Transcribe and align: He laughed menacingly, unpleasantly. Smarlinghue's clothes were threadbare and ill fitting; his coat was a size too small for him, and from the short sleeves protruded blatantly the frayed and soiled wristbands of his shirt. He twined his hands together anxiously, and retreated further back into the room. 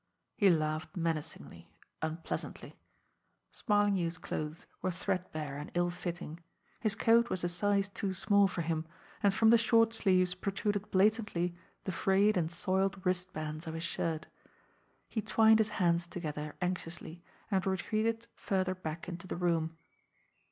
He 0.35 0.49
laughed 0.49 0.97
menacingly, 0.97 1.69
unpleasantly. 2.01 2.75
Smarlinghue's 3.51 4.17
clothes 4.17 4.65
were 4.81 4.89
threadbare 4.89 5.59
and 5.59 5.69
ill 5.75 5.91
fitting; 5.91 6.39
his 6.79 6.95
coat 6.95 7.29
was 7.29 7.43
a 7.43 7.47
size 7.47 7.87
too 7.87 8.11
small 8.11 8.47
for 8.47 8.63
him, 8.63 8.87
and 9.21 9.31
from 9.31 9.51
the 9.51 9.59
short 9.59 9.93
sleeves 9.93 10.33
protruded 10.33 10.89
blatantly 10.89 11.55
the 11.83 11.91
frayed 11.91 12.35
and 12.35 12.51
soiled 12.51 12.99
wristbands 13.05 13.67
of 13.67 13.75
his 13.75 13.83
shirt. 13.83 14.25
He 15.07 15.21
twined 15.21 15.59
his 15.59 15.69
hands 15.77 16.07
together 16.07 16.55
anxiously, 16.63 17.21
and 17.51 17.63
retreated 17.67 18.25
further 18.33 18.73
back 18.73 19.07
into 19.07 19.27
the 19.27 19.35
room. 19.37 19.77